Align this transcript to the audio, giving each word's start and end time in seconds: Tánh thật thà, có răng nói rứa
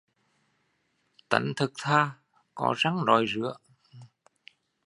Tánh 1.29 1.53
thật 1.55 1.71
thà, 1.81 2.11
có 2.55 2.73
răng 2.77 3.05
nói 3.05 3.25
rứa 3.25 3.53